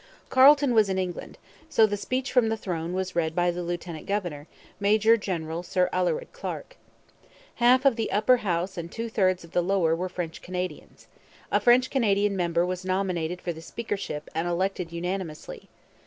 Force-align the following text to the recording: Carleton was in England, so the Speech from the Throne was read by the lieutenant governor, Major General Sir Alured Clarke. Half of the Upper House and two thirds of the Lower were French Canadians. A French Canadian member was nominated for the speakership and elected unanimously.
Carleton 0.31 0.73
was 0.73 0.89
in 0.89 0.97
England, 0.97 1.37
so 1.69 1.85
the 1.85 1.95
Speech 1.95 2.31
from 2.33 2.49
the 2.49 2.57
Throne 2.57 2.93
was 2.93 3.15
read 3.15 3.35
by 3.35 3.51
the 3.51 3.61
lieutenant 3.61 4.07
governor, 4.07 4.47
Major 4.79 5.15
General 5.15 5.61
Sir 5.61 5.89
Alured 5.93 6.31
Clarke. 6.33 6.75
Half 7.57 7.85
of 7.85 7.97
the 7.97 8.11
Upper 8.11 8.37
House 8.37 8.79
and 8.79 8.91
two 8.91 9.09
thirds 9.09 9.43
of 9.43 9.51
the 9.51 9.61
Lower 9.61 9.95
were 9.95 10.09
French 10.09 10.41
Canadians. 10.41 11.05
A 11.51 11.59
French 11.59 11.91
Canadian 11.91 12.35
member 12.35 12.65
was 12.65 12.83
nominated 12.83 13.43
for 13.43 13.53
the 13.53 13.61
speakership 13.61 14.27
and 14.33 14.47
elected 14.47 14.91
unanimously. 14.91 15.69